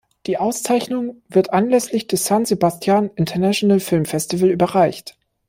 [0.25, 5.15] Die Auszeichnung wird anlässlich des San Sebastián International Film Festival überreicht.